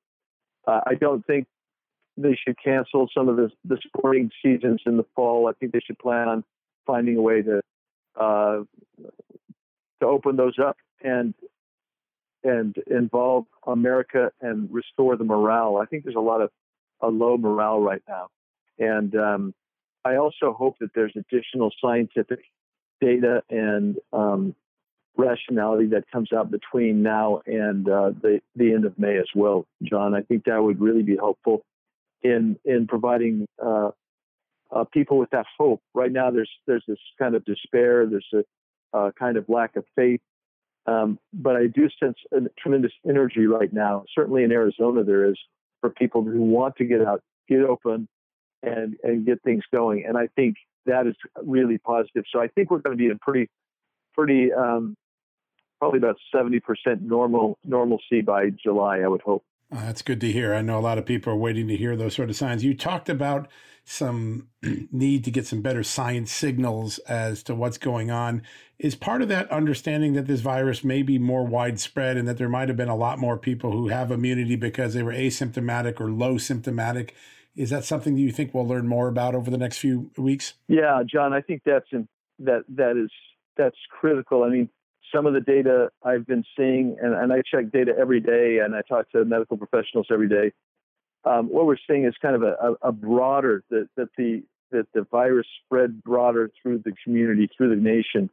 [0.66, 1.46] Uh, I don't think
[2.16, 5.48] they should cancel some of the, the sporting seasons in the fall.
[5.48, 6.44] I think they should plan on
[6.86, 7.60] finding a way to
[8.18, 8.62] uh,
[10.00, 11.34] to open those up and
[12.42, 15.76] and involve America and restore the morale.
[15.76, 16.50] I think there's a lot of
[17.00, 18.28] a low morale right now,
[18.78, 19.54] and um,
[20.04, 22.40] I also hope that there's additional scientific
[23.00, 24.54] data and um,
[25.18, 29.66] rationality that comes out between now and uh, the the end of May as well,
[29.82, 30.14] John.
[30.14, 31.62] I think that would really be helpful
[32.30, 33.90] in in providing uh,
[34.70, 35.80] uh, people with that hope.
[35.94, 38.06] Right now, there's there's this kind of despair.
[38.06, 40.20] There's a, a kind of lack of faith.
[40.86, 44.04] Um, but I do sense a tremendous energy right now.
[44.14, 45.36] Certainly in Arizona, there is
[45.80, 48.08] for people who want to get out, get open,
[48.62, 50.04] and and get things going.
[50.06, 52.24] And I think that is really positive.
[52.32, 53.50] So I think we're going to be in pretty,
[54.14, 54.94] pretty, um,
[55.80, 59.00] probably about seventy percent normal normalcy by July.
[59.00, 59.42] I would hope.
[59.72, 60.54] Uh, that's good to hear.
[60.54, 62.64] I know a lot of people are waiting to hear those sort of signs.
[62.64, 63.48] You talked about
[63.84, 64.48] some
[64.92, 68.42] need to get some better science signals as to what's going on.
[68.78, 72.48] Is part of that understanding that this virus may be more widespread and that there
[72.48, 76.10] might have been a lot more people who have immunity because they were asymptomatic or
[76.10, 77.14] low symptomatic
[77.56, 80.54] is that something that you think we'll learn more about over the next few weeks?
[80.68, 82.06] Yeah, John, I think that's in,
[82.40, 83.10] that that is
[83.56, 84.42] that's critical.
[84.42, 84.68] I mean,
[85.16, 88.74] some of the data I've been seeing, and, and I check data every day, and
[88.74, 90.52] I talk to medical professionals every day.
[91.24, 94.86] Um, what we're seeing is kind of a, a, a broader that, that the that
[94.94, 98.28] the virus spread broader through the community, through the nation,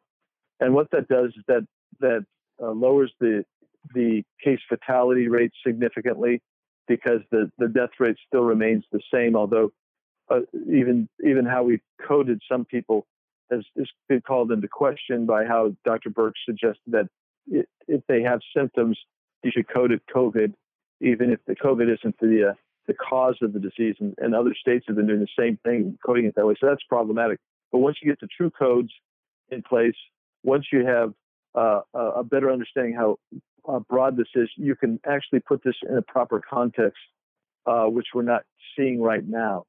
[0.60, 1.65] and what that does is that
[2.02, 2.26] that
[2.62, 3.46] uh, lowers the
[3.93, 6.41] the case fatality rate significantly
[6.88, 9.72] because the, the death rate still remains the same, although
[10.30, 13.06] uh, even even how we've coded some people
[13.51, 16.10] has, has been called into question by how Dr.
[16.10, 17.08] Birx suggested that
[17.47, 18.97] it, if they have symptoms,
[19.43, 20.53] you should code it COVID,
[21.01, 22.53] even if the COVID isn't the uh,
[22.88, 23.95] the cause of the disease.
[23.99, 26.56] And, and other states have been doing the same thing, coding it that way.
[26.60, 27.39] So that's problematic.
[27.71, 28.91] But once you get the true codes
[29.49, 29.95] in place,
[30.43, 31.13] once you have
[31.56, 33.17] uh, a better understanding how
[33.67, 36.99] uh, broad this is, you can actually put this in a proper context,
[37.65, 38.43] uh, which we're not
[38.75, 39.63] seeing right now.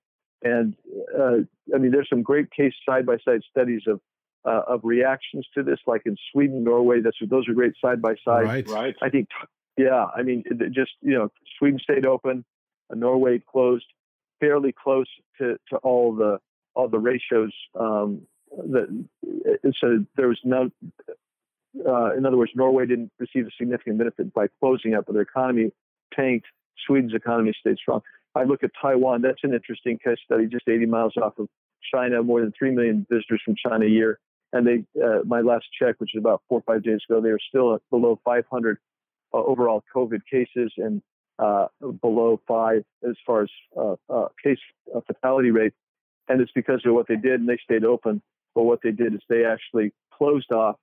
[0.45, 0.77] And
[1.19, 1.39] uh,
[1.75, 4.01] I mean, there's some great case side-by-side studies of
[4.45, 7.01] uh, of reactions to this, like in Sweden, Norway.
[7.01, 8.45] That's those are great side by side.
[8.45, 8.95] Right, right.
[9.01, 9.29] I think,
[9.79, 10.05] yeah.
[10.15, 12.45] I mean, just you know, Sweden stayed open,
[12.95, 13.87] Norway closed,
[14.41, 16.39] fairly close to, to all the
[16.75, 17.55] all the ratios.
[17.79, 19.07] Um, that
[19.81, 20.71] so there was no.
[21.89, 25.23] Uh, in other words, Norway didn't receive a significant benefit by closing up, but their
[25.23, 25.73] economy
[26.15, 26.47] tanked.
[26.87, 28.03] Sweden's economy stayed strong.
[28.35, 29.23] I look at Taiwan.
[29.23, 31.49] That's an interesting case study, just 80 miles off of
[31.93, 32.23] China.
[32.23, 34.19] More than three million visitors from China a year,
[34.53, 34.85] and they.
[35.01, 37.79] Uh, my last check, which is about four or five days ago, they are still
[37.91, 38.79] below 500
[39.33, 41.03] uh, overall COVID cases and
[41.39, 41.67] uh,
[42.01, 44.59] below five as far as uh, uh, case
[44.95, 45.73] uh, fatality rate.
[46.29, 48.23] And it's because of what they did, and they stayed open.
[48.55, 50.77] But what they did is they actually closed off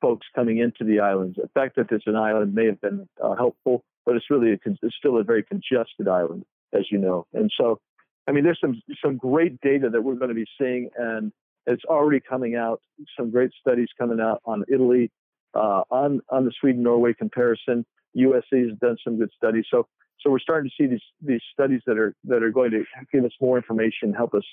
[0.00, 1.36] folks coming into the islands.
[1.40, 4.96] The fact that it's an island may have been helpful, but it's really a, it's
[4.96, 7.26] still a very congested island, as you know.
[7.32, 7.80] And so,
[8.28, 11.32] I mean, there's some some great data that we're going to be seeing, and
[11.66, 12.80] it's already coming out.
[13.18, 15.10] Some great studies coming out on Italy,
[15.54, 17.84] uh, on on the Sweden Norway comparison.
[18.16, 19.64] USC has done some good studies.
[19.70, 19.86] So
[20.20, 23.24] so we're starting to see these these studies that are that are going to give
[23.24, 24.44] us more information, help us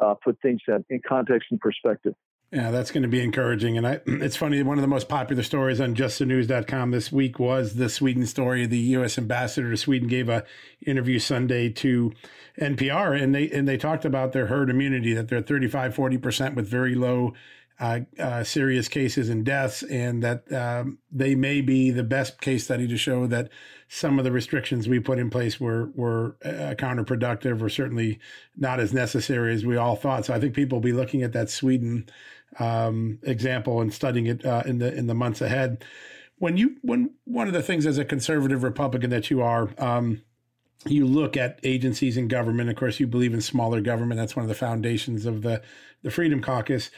[0.00, 2.14] uh, put things in context and perspective.
[2.52, 3.78] Yeah, that's going to be encouraging.
[3.78, 7.76] And I, it's funny, one of the most popular stories on justthenews.com this week was
[7.76, 8.66] the Sweden story.
[8.66, 9.16] The U.S.
[9.16, 10.44] ambassador to Sweden gave a
[10.84, 12.12] interview Sunday to
[12.60, 16.68] NPR, and they and they talked about their herd immunity, that they're 35, 40% with
[16.68, 17.32] very low
[17.80, 22.64] uh, uh, serious cases and deaths, and that um, they may be the best case
[22.64, 23.48] study to show that
[23.88, 28.18] some of the restrictions we put in place were were uh, counterproductive or certainly
[28.58, 30.26] not as necessary as we all thought.
[30.26, 32.06] So I think people will be looking at that Sweden
[32.58, 35.84] um, example and studying it uh, in the in the months ahead.
[36.38, 39.70] When you when one of the things as a conservative Republican that you are.
[39.78, 40.22] Um,
[40.84, 42.68] you look at agencies in government.
[42.68, 44.18] Of course, you believe in smaller government.
[44.18, 45.62] That's one of the foundations of the
[46.02, 46.90] the Freedom Caucus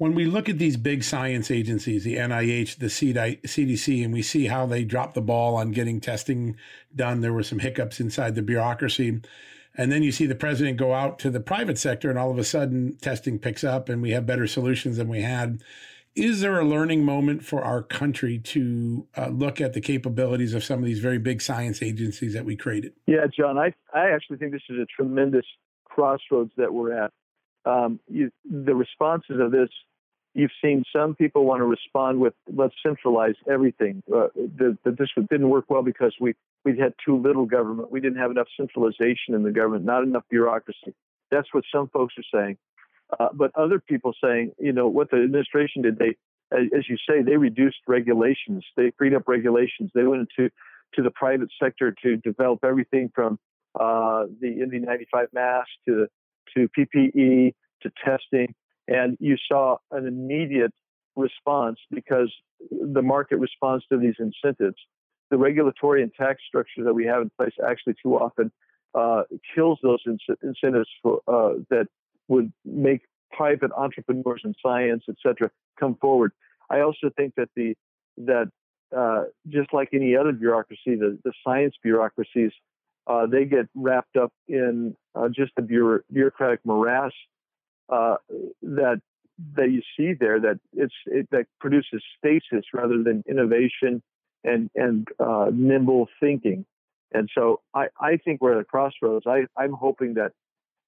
[0.00, 4.46] when we look at these big science agencies, the NIH, the CDC, and we see
[4.46, 6.56] how they dropped the ball on getting testing
[6.96, 9.20] done, there were some hiccups inside the bureaucracy.
[9.76, 12.38] And then you see the president go out to the private sector, and all of
[12.38, 15.62] a sudden, testing picks up and we have better solutions than we had.
[16.16, 20.64] Is there a learning moment for our country to uh, look at the capabilities of
[20.64, 22.94] some of these very big science agencies that we created?
[23.06, 25.46] Yeah, John, I, I actually think this is a tremendous
[25.84, 27.12] crossroads that we're at.
[27.64, 29.68] Um, you, the responses of this
[30.34, 34.02] you've seen some people want to respond with let's centralize everything.
[34.12, 37.90] Uh, the, this didn't work well because we we had too little government.
[37.90, 40.94] We didn't have enough centralization in the government, not enough bureaucracy.
[41.30, 42.58] That's what some folks are saying.
[43.18, 46.16] Uh, but other people saying, you know, what the administration did, they,
[46.52, 48.64] as you say, they reduced regulations.
[48.76, 49.90] They freed up regulations.
[49.94, 50.50] They went into
[50.94, 53.38] to the private sector to develop everything from
[53.78, 56.06] uh, the N95 mask to
[56.56, 58.54] to PPE to testing
[58.90, 60.74] and you saw an immediate
[61.16, 62.30] response because
[62.70, 64.76] the market responds to these incentives.
[65.30, 68.50] The regulatory and tax structure that we have in place actually too often
[68.94, 69.22] uh,
[69.54, 71.86] kills those in- incentives for, uh, that
[72.28, 75.48] would make private entrepreneurs in science, et cetera,
[75.78, 76.32] come forward.
[76.68, 77.74] I also think that the
[78.18, 78.48] that
[78.94, 82.52] uh, just like any other bureaucracy, the, the science bureaucracies,
[83.06, 87.12] uh, they get wrapped up in uh, just the bureau- bureaucratic morass
[87.90, 88.16] uh,
[88.62, 89.00] that
[89.56, 94.02] that you see there that it's it, that produces stasis rather than innovation
[94.44, 96.64] and and uh, nimble thinking.
[97.12, 99.26] And so I, I think we're at a crossroads.
[99.26, 100.32] I, I'm hoping that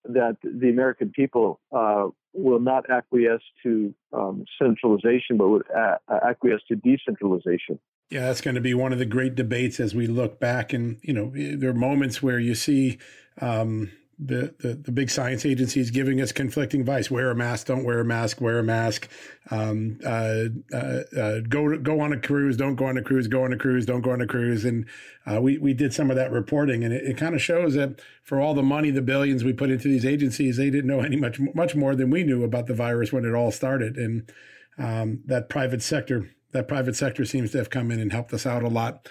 [0.04, 6.62] that the American people uh, will not acquiesce to um, centralization, but would a- acquiesce
[6.68, 7.78] to decentralization.
[8.10, 10.72] Yeah, that's going to be one of the great debates as we look back.
[10.72, 12.98] And you know, there are moments where you see
[13.40, 13.90] um,
[14.24, 18.00] the, the, the big science agencies giving us conflicting advice: wear a mask, don't wear
[18.00, 19.08] a mask, wear a mask.
[19.50, 23.44] Um, uh, uh, uh, go go on a cruise, don't go on a cruise, go
[23.44, 24.64] on a cruise, don't go on a cruise.
[24.64, 24.86] And
[25.26, 28.00] uh, we we did some of that reporting, and it, it kind of shows that
[28.22, 31.16] for all the money, the billions we put into these agencies, they didn't know any
[31.16, 33.96] much much more than we knew about the virus when it all started.
[33.96, 34.30] And
[34.78, 38.46] um, that private sector, that private sector seems to have come in and helped us
[38.46, 39.08] out a lot.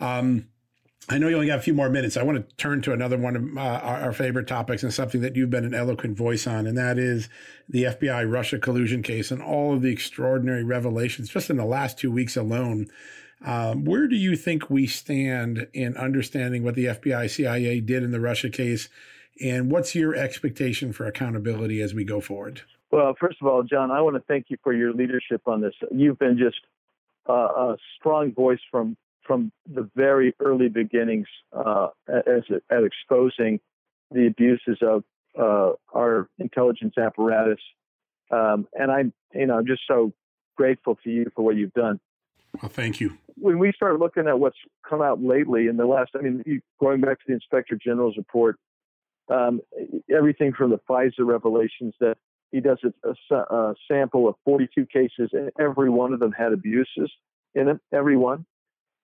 [0.00, 0.48] Um,
[1.08, 2.16] I know you only got a few more minutes.
[2.16, 5.20] I want to turn to another one of uh, our, our, favorite topics and something
[5.22, 7.28] that you've been an eloquent voice on, and that is
[7.68, 11.98] the FBI Russia collusion case and all of the extraordinary revelations just in the last
[11.98, 12.88] two weeks alone.
[13.44, 18.12] Um, where do you think we stand in understanding what the FBI CIA did in
[18.12, 18.88] the Russia case?
[19.42, 22.62] And what's your expectation for accountability as we go forward?
[22.92, 25.74] Well, first of all, John, I want to thank you for your leadership on this.
[25.90, 26.58] You've been just
[27.28, 28.96] uh, a strong voice from
[29.26, 33.60] from the very early beginnings uh, as at exposing
[34.10, 35.04] the abuses of
[35.38, 37.60] uh, our intelligence apparatus.
[38.30, 40.12] Um, and I'm, you know, I'm just so
[40.56, 42.00] grateful to you for what you've done.
[42.60, 43.16] Well, thank you.
[43.36, 44.56] When we start looking at what's
[44.88, 48.56] come out lately in the last, I mean, going back to the Inspector General's report,
[49.30, 49.60] um,
[50.14, 52.16] everything from the FISA revelations that
[52.50, 56.52] he does a, a, a, sample of 42 cases, and every one of them had
[56.52, 57.10] abuses
[57.54, 57.80] in it.
[57.92, 58.44] Every one.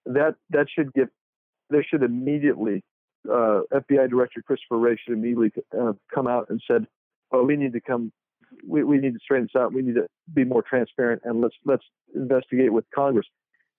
[0.09, 1.09] That that should give.
[1.71, 2.83] There should immediately
[3.29, 6.87] uh, FBI Director Christopher Wray should immediately uh, come out and said,
[7.31, 8.11] "Oh, we need to come.
[8.67, 9.75] We, we need to straighten this out.
[9.75, 11.85] We need to be more transparent, and let's let's
[12.15, 13.27] investigate with Congress."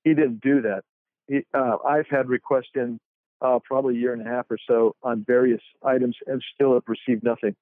[0.04, 0.84] He didn't do that.
[1.28, 3.00] He, uh, I've had requests in
[3.42, 6.84] uh, probably a year and a half or so on various items, and still have
[6.88, 7.56] received nothing.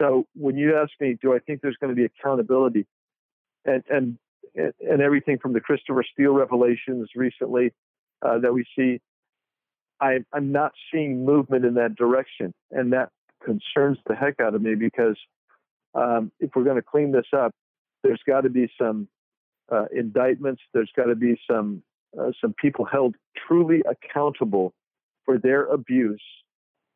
[0.00, 2.86] So when you ask me, do I think there's going to be accountability,
[3.64, 4.18] and and
[4.56, 7.72] and everything from the Christopher Steele revelations recently
[8.22, 9.00] uh, that we see
[10.00, 13.10] I, I'm not seeing movement in that direction, and that
[13.44, 15.16] concerns the heck out of me because
[15.94, 17.52] um, if we're going to clean this up,
[18.02, 19.08] there's got to be some
[19.72, 20.62] uh, indictments.
[20.74, 21.82] There's got to be some
[22.18, 23.14] uh, some people held
[23.46, 24.72] truly accountable
[25.24, 26.22] for their abuse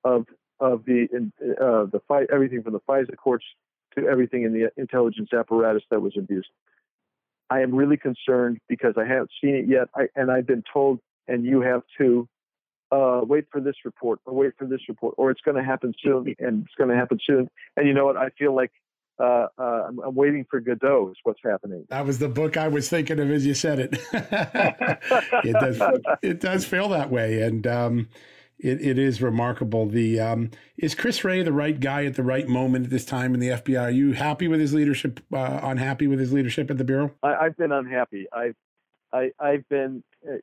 [0.04, 0.26] of
[0.60, 1.08] of the
[1.42, 3.44] uh, the fight everything from the FISA courts
[3.96, 6.48] to everything in the intelligence apparatus that was abused.
[7.50, 11.00] I am really concerned because I haven't seen it yet, I, and I've been told,
[11.26, 12.28] and you have too,
[12.92, 15.92] uh, wait for this report or wait for this report or it's going to happen
[16.02, 17.48] soon and it's going to happen soon.
[17.76, 18.16] And you know what?
[18.16, 18.72] I feel like
[19.20, 21.84] uh, uh, I'm, I'm, waiting for Godot is what's happening.
[21.90, 23.98] That was the book I was thinking of as you said it.
[25.44, 25.82] it does
[26.22, 28.08] it does feel that way, and um,
[28.62, 29.86] it, it is remarkable.
[29.86, 33.34] The um, is Chris Wray the right guy at the right moment at this time
[33.34, 33.80] in the FBI?
[33.80, 35.20] Are you happy with his leadership?
[35.32, 37.12] Uh, unhappy with his leadership at the bureau?
[37.22, 38.26] I, have been unhappy.
[38.32, 38.56] I've
[39.12, 40.36] I, I've been uh,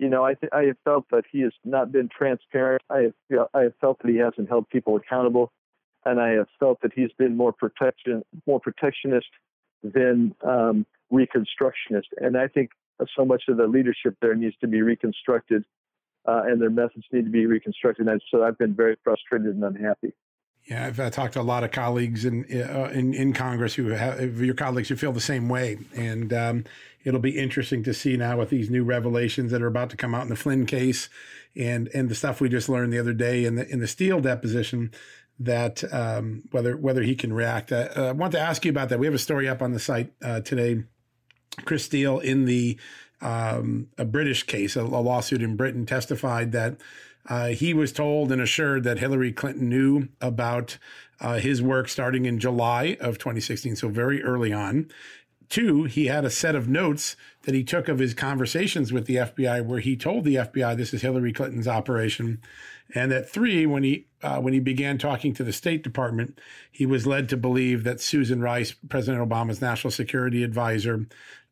[0.00, 2.82] you know, I, th- I have felt that he has not been transparent.
[2.88, 5.52] I have, you know, I have felt that he hasn't held people accountable,
[6.06, 9.28] and I have felt that he's been more protection, more protectionist
[9.82, 12.08] than um, reconstructionist.
[12.16, 12.70] And I think
[13.14, 15.64] so much of the leadership there needs to be reconstructed,
[16.26, 18.06] uh, and their methods need to be reconstructed.
[18.06, 20.12] And so I've been very frustrated and unhappy.
[20.66, 23.88] Yeah, I've uh, talked to a lot of colleagues in uh, in, in Congress who
[23.88, 26.64] have your colleagues who feel the same way, and um,
[27.02, 30.14] it'll be interesting to see now with these new revelations that are about to come
[30.14, 31.08] out in the Flynn case,
[31.56, 34.20] and and the stuff we just learned the other day in the in the Steele
[34.20, 34.92] deposition
[35.38, 37.72] that um, whether whether he can react.
[37.72, 38.98] Uh, I want to ask you about that.
[38.98, 40.84] We have a story up on the site uh, today.
[41.64, 42.78] Chris Steele in the
[43.20, 46.76] um, a British case, a, a lawsuit in Britain, testified that
[47.28, 50.78] uh, he was told and assured that Hillary Clinton knew about
[51.20, 54.90] uh, his work starting in July of 2016, so very early on.
[55.50, 59.16] Two, he had a set of notes that he took of his conversations with the
[59.16, 62.40] FBI, where he told the FBI this is Hillary Clinton's operation,
[62.94, 66.38] and that three, when he uh, when he began talking to the State Department,
[66.70, 71.06] he was led to believe that Susan Rice, President Obama's national security advisor,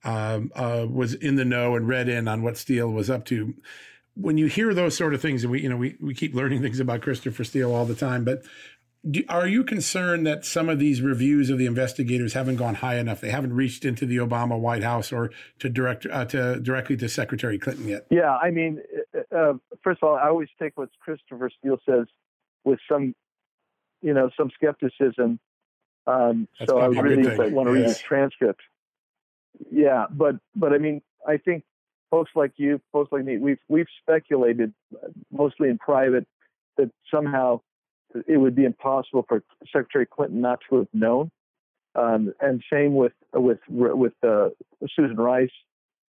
[0.04, 3.54] um, uh, was in the know and read in on what Steele was up to
[4.18, 6.60] when you hear those sort of things, and we, you know, we, we keep learning
[6.62, 8.42] things about Christopher Steele all the time, but
[9.08, 12.96] do, are you concerned that some of these reviews of the investigators haven't gone high
[12.96, 13.20] enough?
[13.20, 15.30] They haven't reached into the Obama White House or
[15.60, 18.06] to direct uh, to directly to Secretary Clinton yet.
[18.10, 18.82] Yeah, I mean,
[19.14, 19.52] uh, uh
[19.84, 22.06] first of all, I always take what Christopher Steele says
[22.64, 23.14] with some,
[24.02, 25.38] you know, some skepticism.
[26.08, 28.62] Um, so I really want to read his transcript.
[29.70, 31.64] Yeah, but but I mean, I think
[32.10, 34.72] folks like you, folks like me, we've we've speculated,
[35.30, 36.26] mostly in private,
[36.76, 37.60] that somehow
[38.26, 39.42] it would be impossible for
[39.72, 41.30] Secretary Clinton not to have known.
[41.94, 44.50] Um, and same with with with uh,
[44.94, 45.50] Susan Rice,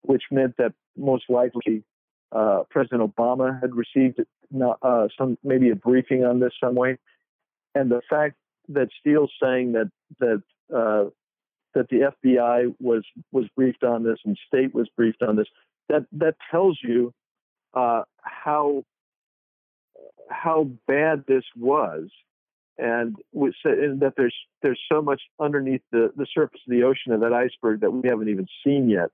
[0.04, 1.84] which meant that most likely
[2.32, 4.20] uh, President Obama had received
[4.82, 6.98] uh, some maybe a briefing on this some way.
[7.76, 8.36] And the fact
[8.70, 9.90] that Steele's saying that
[10.20, 10.44] that
[10.74, 11.10] uh,
[11.76, 15.48] that the FBI was was briefed on this and state was briefed on this
[15.90, 17.14] that that tells you
[17.74, 18.84] uh, how
[20.30, 22.10] how bad this was,
[22.78, 27.20] and, and that there's there's so much underneath the, the surface of the ocean of
[27.22, 29.10] that iceberg that we haven't even seen yet.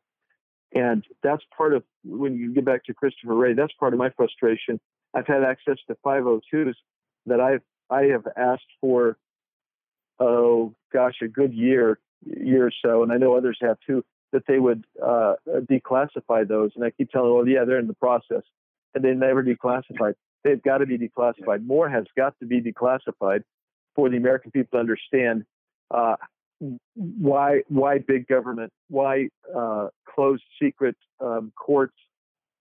[0.73, 3.53] And that's part of when you get back to Christopher Wray.
[3.53, 4.79] That's part of my frustration.
[5.13, 6.73] I've had access to 502s
[7.27, 9.17] that I've I have asked for.
[10.17, 14.43] Oh gosh, a good year year or so, and I know others have too that
[14.47, 16.71] they would uh, declassify those.
[16.75, 18.43] And I keep telling them, well, yeah, they're in the process.
[18.93, 20.15] And they never declassified.
[20.43, 21.65] They've got to be declassified.
[21.65, 23.43] More has got to be declassified
[23.95, 25.45] for the American people to understand
[25.89, 26.15] uh,
[26.95, 28.71] why why big government?
[28.89, 31.95] Why uh, closed secret um, courts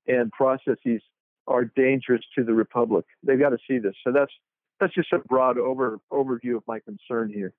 [0.07, 1.03] and processes
[1.47, 3.05] are dangerous to the republic?
[3.23, 3.95] They've got to see this.
[4.05, 4.33] So that's
[4.81, 7.53] that's just a broad over overview of my concern here.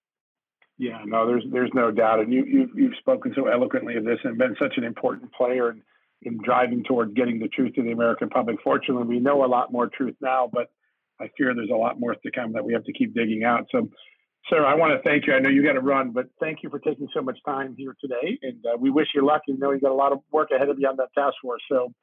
[0.78, 4.20] Yeah, no, there's there's no doubt, and you you've, you've spoken so eloquently of this
[4.24, 5.82] and been such an important player in,
[6.24, 8.58] in driving toward getting the truth to the American public.
[8.62, 10.70] Fortunately, we know a lot more truth now, but
[11.20, 13.68] I fear there's a lot more to come that we have to keep digging out.
[13.72, 13.88] So,
[14.50, 15.34] sir, I want to thank you.
[15.34, 17.96] I know you got to run, but thank you for taking so much time here
[18.02, 19.44] today, and uh, we wish you luck.
[19.48, 21.62] You know you got a lot of work ahead of you on that task force.
[21.72, 21.94] So,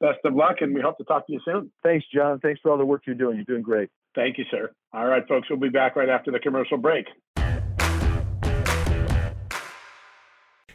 [0.00, 1.70] best of luck, and we hope to talk to you soon.
[1.82, 2.40] Thanks, John.
[2.40, 3.36] Thanks for all the work you're doing.
[3.36, 3.90] You're doing great.
[4.14, 4.70] Thank you, sir.
[4.94, 7.06] All right, folks, we'll be back right after the commercial break.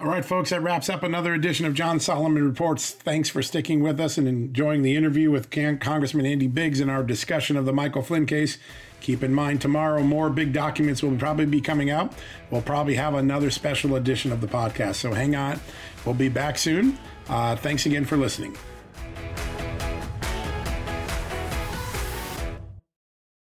[0.00, 2.92] All right, folks, that wraps up another edition of John Solomon Reports.
[2.92, 7.02] Thanks for sticking with us and enjoying the interview with Congressman Andy Biggs and our
[7.02, 8.58] discussion of the Michael Flynn case.
[9.00, 12.12] Keep in mind, tomorrow more big documents will probably be coming out.
[12.48, 14.96] We'll probably have another special edition of the podcast.
[14.96, 15.58] So hang on.
[16.04, 16.96] We'll be back soon.
[17.28, 18.56] Uh, thanks again for listening.